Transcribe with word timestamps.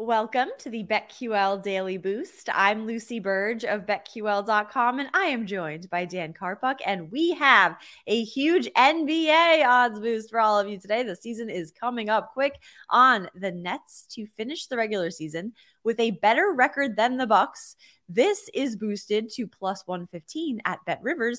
Welcome 0.00 0.50
to 0.60 0.70
the 0.70 0.84
BetQL 0.84 1.60
Daily 1.60 1.98
Boost. 1.98 2.48
I'm 2.54 2.86
Lucy 2.86 3.18
Burge 3.18 3.64
of 3.64 3.84
BetQL.com, 3.84 5.00
and 5.00 5.08
I 5.12 5.24
am 5.24 5.44
joined 5.44 5.90
by 5.90 6.04
Dan 6.04 6.32
Karpuk. 6.32 6.76
And 6.86 7.10
we 7.10 7.32
have 7.32 7.76
a 8.06 8.22
huge 8.22 8.68
NBA 8.74 9.66
odds 9.66 9.98
boost 9.98 10.30
for 10.30 10.38
all 10.38 10.56
of 10.60 10.68
you 10.68 10.78
today. 10.78 11.02
The 11.02 11.16
season 11.16 11.50
is 11.50 11.72
coming 11.72 12.10
up 12.10 12.32
quick 12.32 12.60
on 12.88 13.28
the 13.34 13.50
Nets 13.50 14.06
to 14.10 14.24
finish 14.24 14.68
the 14.68 14.76
regular 14.76 15.10
season 15.10 15.52
with 15.82 15.98
a 15.98 16.12
better 16.12 16.52
record 16.56 16.94
than 16.94 17.16
the 17.16 17.26
Bucks. 17.26 17.74
This 18.08 18.48
is 18.54 18.76
boosted 18.76 19.30
to 19.30 19.48
plus 19.48 19.82
115 19.84 20.60
at 20.64 20.78
BetRivers. 20.86 21.38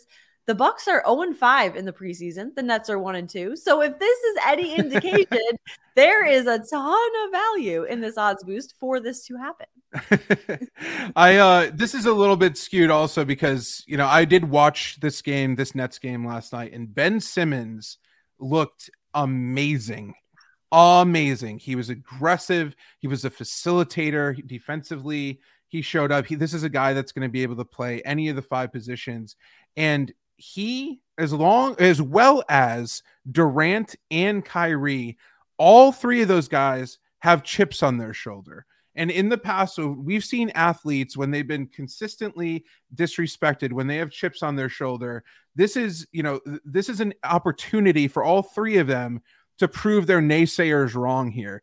The 0.49 0.55
Bucks 0.55 0.87
are 0.87 1.03
0 1.05 1.21
and 1.21 1.37
5 1.37 1.75
in 1.75 1.85
the 1.85 1.93
preseason. 1.93 2.55
The 2.55 2.63
Nets 2.63 2.89
are 2.89 2.97
1 2.97 3.15
and 3.15 3.29
2. 3.29 3.55
So 3.55 3.83
if 3.83 3.99
this 3.99 4.19
is 4.19 4.37
any 4.47 4.73
indication, 4.79 5.59
there 5.93 6.25
is 6.25 6.47
a 6.47 6.57
ton 6.57 7.09
of 7.23 7.31
value 7.31 7.83
in 7.83 8.01
this 8.01 8.17
odds 8.17 8.43
boost 8.43 8.73
for 8.79 8.99
this 8.99 9.27
to 9.27 9.35
happen. 9.37 9.67
I 11.15 11.35
uh 11.35 11.69
this 11.71 11.93
is 11.93 12.07
a 12.07 12.13
little 12.13 12.35
bit 12.35 12.57
skewed 12.57 12.89
also 12.89 13.23
because, 13.23 13.83
you 13.85 13.95
know, 13.95 14.07
I 14.07 14.25
did 14.25 14.49
watch 14.49 14.99
this 15.01 15.21
game, 15.21 15.53
this 15.53 15.75
Nets 15.75 15.99
game 15.99 16.25
last 16.25 16.51
night 16.51 16.73
and 16.73 16.95
Ben 16.95 17.19
Simmons 17.19 17.99
looked 18.39 18.89
amazing. 19.13 20.15
Amazing. 20.71 21.59
He 21.59 21.75
was 21.75 21.91
aggressive, 21.91 22.75
he 22.97 23.07
was 23.07 23.23
a 23.23 23.29
facilitator 23.29 24.35
defensively. 24.47 25.41
He 25.67 25.83
showed 25.83 26.11
up. 26.11 26.25
He, 26.25 26.33
this 26.33 26.55
is 26.55 26.63
a 26.63 26.69
guy 26.69 26.93
that's 26.93 27.11
going 27.11 27.27
to 27.27 27.31
be 27.31 27.43
able 27.43 27.57
to 27.57 27.65
play 27.65 28.01
any 28.01 28.29
of 28.29 28.35
the 28.35 28.41
five 28.41 28.71
positions 28.71 29.35
and 29.77 30.11
he 30.39 31.01
as 31.17 31.33
long 31.33 31.75
as 31.79 32.01
well 32.01 32.43
as 32.49 33.03
Durant 33.29 33.95
and 34.09 34.43
Kyrie, 34.43 35.17
all 35.57 35.91
three 35.91 36.21
of 36.21 36.29
those 36.29 36.47
guys 36.47 36.97
have 37.19 37.43
chips 37.43 37.83
on 37.83 37.97
their 37.97 38.13
shoulder. 38.13 38.65
And 38.95 39.11
in 39.11 39.29
the 39.29 39.37
past, 39.37 39.75
so 39.75 39.87
we've 39.87 40.23
seen 40.23 40.49
athletes 40.51 41.17
when 41.17 41.29
they've 41.29 41.47
been 41.47 41.67
consistently 41.67 42.65
disrespected, 42.95 43.73
when 43.73 43.87
they 43.87 43.97
have 43.97 44.11
chips 44.11 44.41
on 44.41 44.55
their 44.55 44.69
shoulder. 44.69 45.23
This 45.55 45.75
is, 45.75 46.07
you 46.11 46.23
know, 46.23 46.39
this 46.65 46.89
is 46.89 47.01
an 47.01 47.13
opportunity 47.23 48.07
for 48.07 48.23
all 48.23 48.41
three 48.41 48.77
of 48.77 48.87
them 48.87 49.21
to 49.57 49.67
prove 49.67 50.07
their 50.07 50.21
naysayers 50.21 50.95
wrong 50.95 51.29
here 51.31 51.61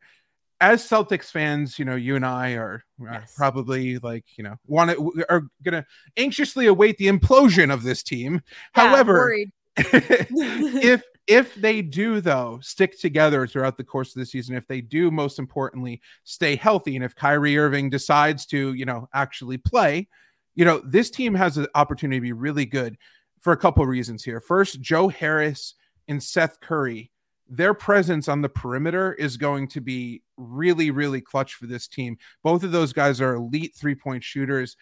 as 0.60 0.88
Celtics 0.88 1.30
fans, 1.30 1.78
you 1.78 1.84
know, 1.84 1.96
you 1.96 2.16
and 2.16 2.24
I 2.24 2.52
are, 2.52 2.82
are 3.00 3.12
yes. 3.12 3.34
probably 3.36 3.98
like, 3.98 4.24
you 4.36 4.44
know, 4.44 4.56
want 4.66 4.90
to 4.90 5.24
are 5.28 5.42
gonna 5.62 5.84
anxiously 6.16 6.66
await 6.66 6.96
the 6.98 7.08
implosion 7.08 7.72
of 7.72 7.82
this 7.82 8.02
team. 8.02 8.40
Yeah, 8.76 8.88
However, 8.88 9.34
if 9.76 11.02
if 11.26 11.54
they 11.56 11.82
do 11.82 12.20
though 12.20 12.58
stick 12.62 12.98
together 12.98 13.46
throughout 13.46 13.76
the 13.76 13.84
course 13.84 14.14
of 14.14 14.20
the 14.20 14.26
season, 14.26 14.56
if 14.56 14.66
they 14.66 14.80
do, 14.80 15.10
most 15.10 15.38
importantly, 15.38 16.00
stay 16.24 16.56
healthy, 16.56 16.96
and 16.96 17.04
if 17.04 17.14
Kyrie 17.14 17.58
Irving 17.58 17.90
decides 17.90 18.46
to, 18.46 18.72
you 18.74 18.86
know, 18.86 19.08
actually 19.12 19.58
play, 19.58 20.08
you 20.54 20.64
know, 20.64 20.80
this 20.84 21.10
team 21.10 21.34
has 21.34 21.58
an 21.58 21.66
opportunity 21.74 22.16
to 22.18 22.22
be 22.22 22.32
really 22.32 22.64
good 22.64 22.96
for 23.40 23.52
a 23.52 23.56
couple 23.56 23.82
of 23.82 23.88
reasons 23.88 24.24
here. 24.24 24.40
First, 24.40 24.80
Joe 24.80 25.08
Harris 25.08 25.74
and 26.08 26.22
Seth 26.22 26.60
Curry 26.60 27.10
their 27.48 27.74
presence 27.74 28.28
on 28.28 28.42
the 28.42 28.48
perimeter 28.48 29.14
is 29.14 29.36
going 29.36 29.68
to 29.68 29.80
be 29.80 30.22
really, 30.36 30.90
really 30.90 31.20
clutch 31.20 31.54
for 31.54 31.66
this 31.66 31.86
team. 31.86 32.18
Both 32.42 32.62
of 32.62 32.72
those 32.72 32.92
guys 32.92 33.20
are 33.20 33.34
elite 33.34 33.74
three 33.74 33.94
point 33.94 34.24
shooters. 34.24 34.76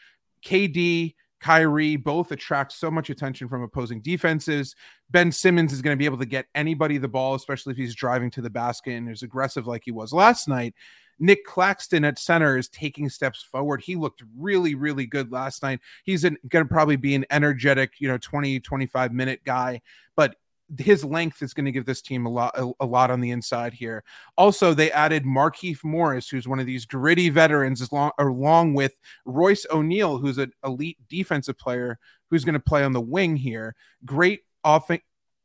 KD, 0.44 1.14
Kyrie 1.40 1.96
both 1.96 2.32
attract 2.32 2.72
so 2.72 2.90
much 2.90 3.10
attention 3.10 3.48
from 3.48 3.62
opposing 3.62 4.00
defenses. 4.00 4.74
Ben 5.10 5.30
Simmons 5.30 5.72
is 5.72 5.82
going 5.82 5.94
to 5.94 5.98
be 5.98 6.06
able 6.06 6.18
to 6.18 6.26
get 6.26 6.46
anybody 6.54 6.96
the 6.96 7.08
ball, 7.08 7.34
especially 7.34 7.72
if 7.72 7.76
he's 7.76 7.94
driving 7.94 8.30
to 8.30 8.40
the 8.40 8.50
basket 8.50 8.92
and 8.92 9.10
is 9.10 9.22
aggressive 9.22 9.66
like 9.66 9.82
he 9.84 9.92
was 9.92 10.12
last 10.12 10.48
night. 10.48 10.74
Nic 11.18 11.44
Claxton 11.44 12.04
at 12.04 12.18
center 12.18 12.56
is 12.56 12.68
taking 12.68 13.08
steps 13.08 13.42
forward. 13.42 13.82
He 13.82 13.94
looked 13.94 14.22
really, 14.36 14.74
really 14.74 15.06
good 15.06 15.30
last 15.30 15.62
night. 15.62 15.80
He's 16.02 16.22
going 16.22 16.38
to 16.50 16.64
probably 16.64 16.96
be 16.96 17.14
an 17.14 17.26
energetic, 17.30 18.00
you 18.00 18.08
know, 18.08 18.18
20, 18.18 18.60
25 18.60 19.12
minute 19.12 19.40
guy, 19.44 19.80
but 20.16 20.36
his 20.78 21.04
length 21.04 21.42
is 21.42 21.54
going 21.54 21.66
to 21.66 21.72
give 21.72 21.84
this 21.84 22.02
team 22.02 22.26
a 22.26 22.28
lot 22.28 22.52
a, 22.58 22.70
a, 22.80 22.86
lot 22.86 23.10
on 23.10 23.20
the 23.20 23.30
inside 23.30 23.74
here. 23.74 24.02
Also, 24.36 24.74
they 24.74 24.90
added 24.92 25.24
Markieff 25.24 25.84
Morris, 25.84 26.28
who's 26.28 26.48
one 26.48 26.60
of 26.60 26.66
these 26.66 26.86
gritty 26.86 27.28
veterans, 27.28 27.86
along, 27.90 28.12
along 28.18 28.74
with 28.74 28.98
Royce 29.24 29.66
O'Neale, 29.70 30.18
who's 30.18 30.38
an 30.38 30.52
elite 30.64 30.98
defensive 31.08 31.58
player 31.58 31.98
who's 32.30 32.44
going 32.44 32.54
to 32.54 32.60
play 32.60 32.82
on 32.82 32.92
the 32.92 33.00
wing 33.00 33.36
here. 33.36 33.74
Great 34.04 34.40
offense 34.64 35.02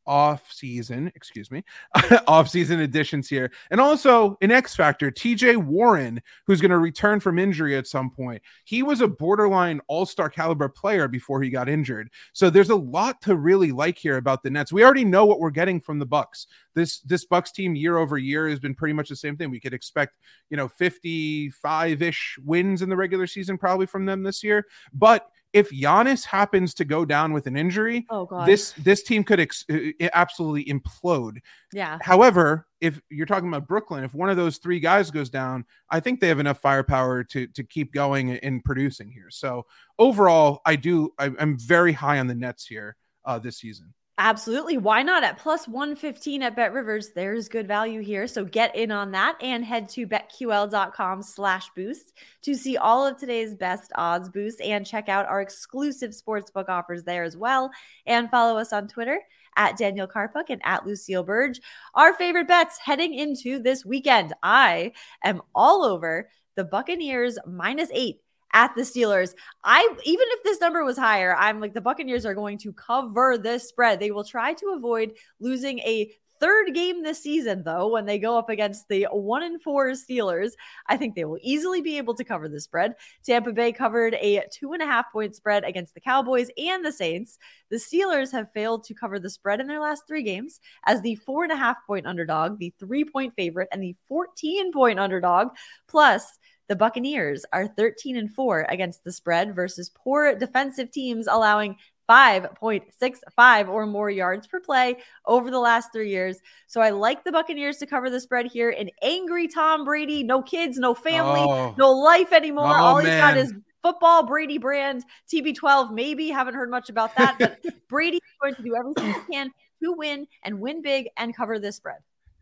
off 0.10 0.52
season, 0.52 1.12
excuse 1.16 1.52
me, 1.52 1.64
off 2.28 2.50
season 2.50 2.80
additions 2.80 3.30
here. 3.30 3.52
And 3.70 3.80
also 3.80 4.38
an 4.42 4.50
X 4.50 4.76
factor, 4.76 5.12
TJ 5.12 5.58
Warren, 5.58 6.20
who's 6.48 6.60
going 6.60 6.72
to 6.72 6.80
return 6.80 7.20
from 7.20 7.38
injury 7.38 7.78
at 7.78 7.86
some 7.86 8.10
point. 8.10 8.42
He 8.66 8.82
was 8.82 9.02
a 9.02 9.08
borderline 9.08 9.80
all 9.88 10.08
star 10.08 10.28
caliber 10.28 10.68
player 10.68 11.08
before 11.08 11.44
he 11.44 11.52
got 11.52 11.70
injured. 11.70 12.10
So 12.34 12.50
there's 12.50 12.72
a 12.72 12.76
lot 12.76 13.22
to 13.22 13.38
really 13.38 13.72
like 13.72 14.00
here 14.00 14.18
about 14.18 14.42
the 14.42 14.50
Nets. 14.50 14.74
We 14.74 14.84
already 14.84 15.06
know 15.06 15.28
what 15.28 15.40
we're 15.40 15.52
getting 15.52 15.80
from 15.80 16.00
the 16.00 16.08
Bucks. 16.08 16.48
This 16.74 17.02
this 17.02 17.26
Bucks 17.26 17.52
team 17.52 17.76
year 17.76 17.98
over 17.98 18.18
year 18.18 18.50
has 18.50 18.60
been 18.60 18.74
pretty 18.74 18.94
much 18.94 19.10
the 19.10 19.16
same 19.16 19.38
thing. 19.38 19.52
We 19.52 19.60
could 19.60 19.76
expect, 19.76 20.16
you 20.50 20.58
know, 20.58 20.68
55 20.68 22.02
ish 22.02 22.40
wins 22.44 22.82
in 22.82 22.90
the 22.90 22.98
regular 22.98 23.28
season 23.28 23.60
probably 23.60 23.86
from 23.86 24.06
them 24.06 24.24
this 24.24 24.44
year. 24.44 24.66
But 24.92 25.30
if 25.54 25.72
Giannis 25.72 26.26
happens 26.26 26.74
to 26.76 26.86
go 26.86 27.06
down 27.06 27.34
with 27.34 27.48
an 27.48 27.58
injury, 27.58 28.06
oh 28.10 28.26
god, 28.26 28.48
this 28.48 28.72
this 28.74 29.04
team 29.04 29.24
could 29.24 29.40
ex- 29.40 29.66
absolutely 30.14 30.66
implode. 30.66 31.38
Yeah. 31.74 31.98
However, 32.02 32.68
if 32.82 33.02
you're 33.10 33.26
talking 33.26 33.50
about 33.50 33.68
Brooklyn, 33.68 34.04
if 34.04 34.14
one 34.14 34.30
of 34.30 34.38
those 34.38 34.58
three 34.58 34.80
guys 34.80 35.12
goes 35.12 35.30
down, 35.30 35.66
I 35.90 36.00
think 36.00 36.20
they 36.20 36.28
have 36.28 36.40
enough 36.40 36.60
firepower 36.60 37.24
to 37.26 37.48
to 37.48 37.64
keep 37.64 37.94
going 37.94 38.32
and 38.32 38.64
producing 38.64 39.12
here. 39.12 39.30
So 39.30 39.66
overall, 39.98 40.62
I 40.66 40.76
do 40.76 41.14
I, 41.18 41.32
am 41.40 41.58
very 41.58 41.94
high 41.94 42.20
on 42.20 42.28
the 42.28 42.36
Nets 42.36 42.66
here 42.66 42.96
uh, 43.26 43.40
this 43.40 43.58
season. 43.58 43.94
Absolutely. 44.22 44.78
Why 44.78 45.02
not 45.02 45.24
at 45.24 45.38
plus 45.38 45.66
115 45.66 46.44
at 46.44 46.54
BetRivers? 46.54 47.14
There's 47.14 47.48
good 47.48 47.70
value 47.70 48.02
here. 48.02 48.28
So 48.28 48.44
get 48.44 48.76
in 48.76 48.92
on 48.92 49.12
that 49.12 49.38
and 49.42 49.64
head 49.64 49.88
to 49.90 50.06
betql.com 50.06 51.24
slash 51.24 51.70
boost 51.74 52.12
to 52.42 52.54
see 52.54 52.76
all 52.76 53.08
of 53.08 53.16
today's 53.16 53.56
best 53.56 53.94
odds 53.96 54.28
boosts 54.28 54.60
and 54.60 54.86
check 54.86 55.08
out 55.08 55.26
our 55.26 55.40
exclusive 55.40 56.12
sportsbook 56.12 56.68
offers 56.68 57.06
there 57.06 57.24
as 57.24 57.38
well. 57.38 57.72
And 58.06 58.30
follow 58.30 58.60
us 58.60 58.74
on 58.74 58.90
Twitter 58.90 59.22
at 59.56 59.78
Daniel 59.78 60.06
Karpuk 60.06 60.50
and 60.50 60.62
at 60.66 60.86
Lucille 60.86 61.24
Burge. 61.24 61.62
Our 61.96 62.14
favorite 62.14 62.50
bets 62.50 62.78
heading 62.78 63.14
into 63.14 63.60
this 63.60 63.86
weekend. 63.86 64.34
I 64.44 64.92
am 65.24 65.42
all 65.56 65.86
over 65.86 66.30
the 66.58 66.66
Buccaneers 66.66 67.38
minus 67.48 67.90
eight 67.94 68.20
at 68.54 68.76
the 68.76 68.82
Steelers. 68.82 69.34
I 69.64 69.82
even 70.04 70.26
if 70.30 70.44
this 70.44 70.60
number 70.60 70.84
was 70.84 70.98
higher, 70.98 71.36
I'm 71.36 71.60
like 71.60 71.74
the 71.74 71.82
Buccaneers 71.82 72.26
are 72.26 72.34
going 72.34 72.58
to 72.60 72.74
cover 72.74 73.38
this 73.38 73.68
spread. 73.68 74.00
They 74.00 74.12
will 74.12 74.24
try 74.24 74.54
to 74.54 74.74
avoid 74.76 75.14
losing 75.40 75.80
a 75.80 76.12
third 76.40 76.74
game 76.74 77.04
this 77.04 77.22
season, 77.22 77.64
though, 77.64 77.90
when 77.90 78.06
they 78.06 78.18
go 78.18 78.38
up 78.38 78.50
against 78.50 78.88
the 78.88 79.08
one 79.12 79.44
and 79.44 79.62
four 79.62 79.90
Steelers. 79.90 80.52
I 80.88 80.98
think 80.98 81.16
they 81.16 81.26
will 81.26 81.40
easily 81.42 81.82
be 81.82 81.98
able 81.98 82.16
to 82.16 82.24
cover 82.24 82.48
the 82.48 82.62
spread. 82.62 82.96
Tampa 83.24 83.52
Bay 83.52 83.72
covered 83.72 84.16
a 84.16 84.44
two 84.52 84.74
and 84.74 84.82
a 84.82 84.86
half 84.86 85.12
point 85.12 85.36
spread 85.36 85.64
against 85.64 85.94
the 85.94 86.02
Cowboys 86.02 86.50
and 86.58 86.84
the 86.84 86.92
Saints. 86.92 87.38
The 87.70 87.78
Steelers 87.78 88.32
have 88.32 88.52
failed 88.54 88.86
to 88.86 88.94
cover 88.94 89.20
the 89.20 89.30
spread 89.30 89.60
in 89.60 89.68
their 89.68 89.82
last 89.82 90.04
three 90.08 90.24
games 90.24 90.60
as 90.86 91.02
the 91.02 91.16
four 91.16 91.44
and 91.44 91.52
a 91.52 91.58
half 91.58 91.78
point 91.86 92.08
underdog, 92.08 92.58
the 92.58 92.74
three 92.80 93.06
point 93.06 93.34
favorite, 93.36 93.70
and 93.72 93.84
the 93.84 93.96
14 94.08 94.72
point 94.72 95.00
underdog. 95.00 95.50
Plus, 95.88 96.40
the 96.70 96.76
Buccaneers 96.76 97.46
are 97.52 97.68
13 97.68 98.16
and 98.16 98.32
4 98.32 98.68
against 98.70 99.04
the 99.04 99.12
spread 99.12 99.54
versus 99.54 99.90
poor 99.90 100.36
defensive 100.36 100.92
teams 100.92 101.28
allowing 101.28 101.76
5.65 102.10 103.70
or 103.70 103.86
more 103.86 104.10
yards 104.10 104.48
per 104.48 104.60
play 104.60 104.98
over 105.26 105.52
the 105.52 105.60
last 105.60 105.92
three 105.92 106.10
years. 106.10 106.40
So 106.68 106.82
I 106.82 106.92
like 106.92 107.24
the 107.24 107.32
Buccaneers 107.32 107.78
to 107.78 107.86
cover 107.86 108.10
the 108.10 108.20
spread 108.20 108.48
here. 108.48 108.70
An 108.70 108.90
angry 109.02 109.48
Tom 109.48 109.84
Brady, 109.84 110.24
no 110.24 110.42
kids, 110.42 110.78
no 110.78 110.96
family, 110.96 111.42
oh. 111.42 111.76
no 111.78 111.92
life 111.92 112.34
anymore. 112.34 112.78
Oh, 112.78 112.84
All 112.84 112.98
he's 112.98 113.08
man. 113.08 113.36
got 113.36 113.38
is 113.38 113.54
football, 113.84 114.24
Brady 114.26 114.58
brand, 114.58 115.04
TB12, 115.32 115.92
maybe. 115.92 116.30
Haven't 116.30 116.56
heard 116.56 116.72
much 116.72 116.90
about 116.90 117.16
that, 117.16 117.38
but 117.38 117.60
Brady's 117.90 118.22
going 118.42 118.56
to 118.56 118.64
do 118.64 118.76
everything 118.76 119.14
he 119.14 119.34
can 119.34 119.52
to 119.84 119.94
win 119.94 120.28
and 120.44 120.60
win 120.60 120.82
big 120.82 121.10
and 121.18 121.36
cover 121.36 121.60
this 121.60 121.78
spread. 121.78 121.98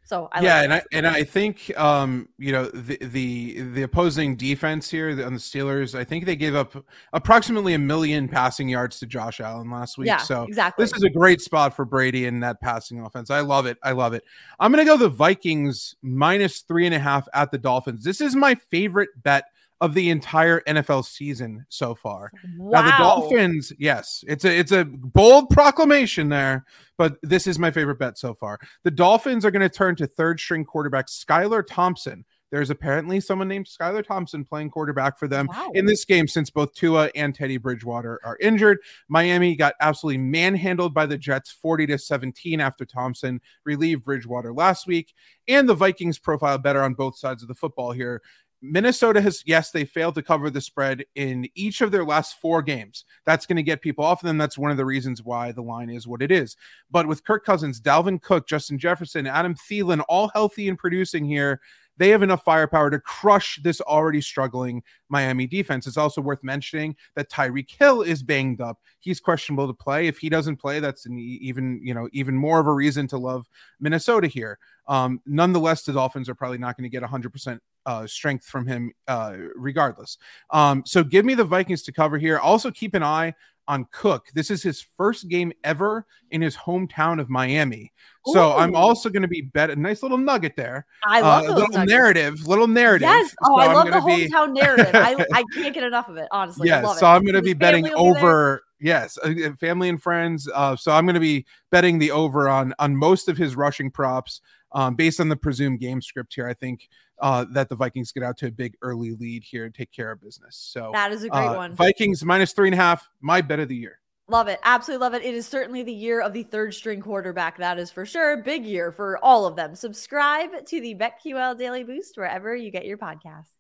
So 0.07 0.29
I 0.31 0.41
yeah, 0.41 0.61
like 0.61 0.63
and 0.63 0.73
I 0.73 0.81
and 0.93 1.07
I 1.07 1.23
think 1.25 1.77
um, 1.77 2.29
you 2.37 2.53
know 2.53 2.67
the 2.67 2.97
the 3.01 3.59
the 3.59 3.81
opposing 3.81 4.37
defense 4.37 4.89
here 4.89 5.09
on 5.09 5.33
the 5.33 5.39
Steelers. 5.39 5.99
I 5.99 6.05
think 6.05 6.25
they 6.25 6.37
gave 6.37 6.55
up 6.55 6.81
approximately 7.11 7.73
a 7.73 7.77
million 7.77 8.29
passing 8.29 8.69
yards 8.69 8.99
to 8.99 9.05
Josh 9.05 9.41
Allen 9.41 9.69
last 9.69 9.97
week. 9.97 10.07
Yeah, 10.07 10.19
so 10.19 10.43
exactly. 10.43 10.85
This 10.85 10.93
is 10.95 11.03
a 11.03 11.09
great 11.09 11.41
spot 11.41 11.75
for 11.75 11.83
Brady 11.83 12.25
in 12.25 12.39
that 12.39 12.61
passing 12.61 13.01
offense. 13.01 13.29
I 13.29 13.41
love 13.41 13.65
it. 13.65 13.77
I 13.83 13.91
love 13.91 14.13
it. 14.13 14.23
I'm 14.61 14.71
gonna 14.71 14.85
go 14.85 14.95
the 14.95 15.09
Vikings 15.09 15.93
minus 16.01 16.61
three 16.61 16.85
and 16.85 16.95
a 16.95 16.99
half 16.99 17.27
at 17.33 17.51
the 17.51 17.57
Dolphins. 17.57 18.05
This 18.05 18.21
is 18.21 18.33
my 18.33 18.55
favorite 18.55 19.09
bet 19.21 19.43
of 19.81 19.93
the 19.93 20.09
entire 20.09 20.61
NFL 20.61 21.05
season 21.05 21.65
so 21.69 21.93
far. 21.93 22.31
Wow. 22.57 22.81
Now 22.81 22.81
the 22.83 22.97
Dolphins, 22.97 23.73
yes, 23.77 24.23
it's 24.27 24.45
a 24.45 24.57
it's 24.57 24.71
a 24.71 24.85
bold 24.85 25.49
proclamation 25.49 26.29
there, 26.29 26.65
but 26.97 27.17
this 27.21 27.47
is 27.47 27.59
my 27.59 27.71
favorite 27.71 27.99
bet 27.99 28.17
so 28.17 28.33
far. 28.33 28.59
The 28.83 28.91
Dolphins 28.91 29.45
are 29.45 29.51
going 29.51 29.61
to 29.61 29.69
turn 29.69 29.95
to 29.97 30.07
third 30.07 30.39
string 30.39 30.65
quarterback 30.65 31.07
Skylar 31.07 31.63
Thompson. 31.67 32.25
There's 32.49 32.69
apparently 32.69 33.19
someone 33.19 33.49
named 33.49 33.65
Skylar 33.65 34.05
Thompson 34.05 34.45
playing 34.45 34.69
quarterback 34.69 35.19
for 35.19 35.27
them 35.27 35.47
wow. 35.47 35.69
in 35.73 35.85
this 35.85 36.05
game 36.05 36.27
since 36.27 36.49
both 36.49 36.73
Tua 36.73 37.09
and 37.13 37.35
Teddy 37.35 37.57
Bridgewater 37.57 38.21
are 38.23 38.37
injured. 38.39 38.77
Miami 39.09 39.55
got 39.55 39.75
absolutely 39.81 40.19
manhandled 40.19 40.93
by 40.93 41.05
the 41.05 41.17
Jets 41.17 41.51
40 41.51 41.87
to 41.87 41.97
17 41.97 42.61
after 42.61 42.85
Thompson 42.85 43.41
relieved 43.65 44.05
Bridgewater 44.05 44.53
last 44.53 44.87
week. 44.87 45.13
And 45.49 45.67
the 45.67 45.73
Vikings 45.73 46.19
profile 46.19 46.57
better 46.57 46.81
on 46.81 46.93
both 46.93 47.17
sides 47.17 47.41
of 47.41 47.49
the 47.49 47.55
football 47.55 47.91
here. 47.91 48.21
Minnesota 48.61 49.21
has, 49.21 49.43
yes, 49.45 49.71
they 49.71 49.85
failed 49.85 50.15
to 50.15 50.23
cover 50.23 50.49
the 50.49 50.61
spread 50.61 51.05
in 51.15 51.47
each 51.53 51.81
of 51.81 51.91
their 51.91 52.03
last 52.03 52.39
four 52.41 52.61
games. 52.61 53.05
That's 53.25 53.45
going 53.45 53.57
to 53.57 53.63
get 53.63 53.81
people 53.81 54.03
off 54.03 54.23
of 54.23 54.27
them. 54.27 54.37
That's 54.37 54.57
one 54.57 54.71
of 54.71 54.77
the 54.77 54.85
reasons 54.85 55.23
why 55.23 55.51
the 55.51 55.61
line 55.61 55.89
is 55.89 56.07
what 56.07 56.21
it 56.21 56.31
is. 56.31 56.55
But 56.89 57.07
with 57.07 57.23
Kirk 57.23 57.45
Cousins, 57.45 57.79
Dalvin 57.79 58.21
Cook, 58.21 58.47
Justin 58.47 58.79
Jefferson, 58.79 59.27
Adam 59.27 59.55
Thielen, 59.55 60.03
all 60.09 60.29
healthy 60.29 60.67
and 60.69 60.77
producing 60.77 61.25
here, 61.25 61.61
they 61.97 62.09
have 62.09 62.23
enough 62.23 62.43
firepower 62.43 62.89
to 62.91 62.99
crush 62.99 63.59
this 63.63 63.81
already 63.81 64.21
struggling 64.21 64.83
Miami 65.09 65.47
defense. 65.47 65.87
It's 65.87 65.97
also 65.97 66.21
worth 66.21 66.43
mentioning 66.43 66.95
that 67.15 67.29
Tyreek 67.29 67.71
Hill 67.71 68.03
is 68.03 68.23
banged 68.23 68.61
up. 68.61 68.79
He's 68.99 69.19
questionable 69.19 69.67
to 69.67 69.73
play. 69.73 70.07
If 70.07 70.19
he 70.19 70.29
doesn't 70.29 70.57
play, 70.57 70.79
that's 70.79 71.05
an 71.05 71.17
even, 71.17 71.81
you 71.83 71.93
know, 71.93 72.07
even 72.13 72.35
more 72.35 72.59
of 72.59 72.67
a 72.67 72.73
reason 72.73 73.07
to 73.07 73.17
love 73.17 73.47
Minnesota 73.79 74.27
here. 74.27 74.59
Um, 74.87 75.21
nonetheless, 75.25 75.83
the 75.83 75.93
Dolphins 75.93 76.29
are 76.29 76.35
probably 76.35 76.59
not 76.59 76.77
going 76.77 76.89
to 76.89 76.89
get 76.89 77.03
100% 77.03 77.59
uh, 77.87 78.05
strength 78.05 78.45
from 78.45 78.67
him 78.67 78.91
uh, 79.07 79.35
regardless. 79.55 80.17
Um, 80.51 80.83
so 80.85 81.03
give 81.03 81.25
me 81.25 81.33
the 81.33 81.45
Vikings 81.45 81.81
to 81.83 81.91
cover 81.91 82.17
here. 82.19 82.37
Also, 82.37 82.69
keep 82.69 82.93
an 82.93 83.01
eye 83.01 83.33
on 83.67 83.87
Cook. 83.91 84.27
This 84.33 84.51
is 84.51 84.61
his 84.61 84.85
first 84.97 85.29
game 85.29 85.51
ever 85.63 86.05
in 86.31 86.41
his 86.41 86.55
hometown 86.55 87.19
of 87.19 87.29
Miami. 87.29 87.91
So 88.27 88.49
Ooh. 88.49 88.57
I'm 88.57 88.75
also 88.75 89.09
going 89.09 89.21
to 89.21 89.27
be 89.27 89.41
bet 89.41 89.69
a 89.69 89.75
nice 89.75 90.03
little 90.03 90.17
nugget 90.17 90.55
there. 90.55 90.85
I 91.05 91.21
love 91.21 91.45
uh, 91.45 91.53
little 91.53 91.69
nuggets. 91.69 91.91
narrative, 91.91 92.47
little 92.47 92.67
narrative. 92.67 93.07
Yes. 93.07 93.35
Oh, 93.43 93.57
so 93.57 93.61
I 93.61 93.73
love 93.73 93.85
the 93.87 94.01
be... 94.01 94.29
hometown 94.29 94.53
narrative. 94.53 94.91
I, 94.93 95.25
I 95.33 95.43
can't 95.53 95.73
get 95.73 95.83
enough 95.83 96.09
of 96.09 96.17
it, 96.17 96.27
honestly. 96.31 96.67
Yes. 96.67 96.99
So 96.99 97.07
I'm 97.07 97.23
going 97.23 97.35
to 97.35 97.41
be 97.41 97.53
betting 97.53 97.89
over. 97.95 98.63
Yes, 98.79 99.17
uh, 99.23 99.33
uh, 99.43 99.55
family 99.55 99.89
and 99.89 100.01
friends. 100.01 100.47
Uh, 100.53 100.75
so 100.75 100.91
I'm 100.91 101.05
going 101.05 101.15
to 101.15 101.19
be 101.19 101.47
betting 101.71 101.97
the 101.97 102.11
over 102.11 102.47
on 102.47 102.75
on 102.77 102.95
most 102.95 103.27
of 103.27 103.35
his 103.35 103.55
rushing 103.55 103.89
props 103.89 104.39
um, 104.71 104.95
based 104.95 105.19
on 105.19 105.29
the 105.29 105.35
presumed 105.35 105.79
game 105.79 106.01
script 106.01 106.35
here. 106.35 106.47
I 106.47 106.53
think 106.53 106.87
uh, 107.19 107.45
that 107.51 107.69
the 107.69 107.75
Vikings 107.75 108.11
get 108.11 108.23
out 108.23 108.37
to 108.37 108.47
a 108.47 108.51
big 108.51 108.75
early 108.81 109.11
lead 109.11 109.43
here 109.43 109.65
and 109.65 109.73
take 109.73 109.91
care 109.91 110.11
of 110.11 110.21
business. 110.21 110.55
So 110.55 110.91
that 110.93 111.11
is 111.11 111.23
a 111.23 111.29
great 111.29 111.47
uh, 111.47 111.55
one. 111.55 111.73
Vikings 111.73 112.23
minus 112.23 112.53
three 112.53 112.67
and 112.67 112.75
a 112.75 112.77
half, 112.77 113.07
my 113.21 113.41
bet 113.41 113.59
of 113.59 113.69
the 113.69 113.75
year. 113.75 113.99
Love 114.29 114.49
it. 114.49 114.59
Absolutely 114.63 115.01
love 115.01 115.13
it. 115.13 115.23
It 115.23 115.33
is 115.33 115.47
certainly 115.47 115.83
the 115.83 115.93
year 115.93 116.21
of 116.21 116.33
the 116.33 116.43
third 116.43 116.73
string 116.73 116.99
quarterback. 116.99 117.57
That 117.57 117.79
is 117.79 117.91
for 117.91 118.05
sure. 118.05 118.43
Big 118.43 118.65
year 118.65 118.91
for 118.91 119.17
all 119.23 119.45
of 119.45 119.55
them. 119.55 119.73
Subscribe 119.73 120.65
to 120.65 120.81
the 120.81 120.95
BetQL 120.95 121.57
Daily 121.57 121.85
Boost 121.85 122.17
wherever 122.17 122.53
you 122.53 122.69
get 122.69 122.85
your 122.85 122.97
podcasts. 122.97 123.56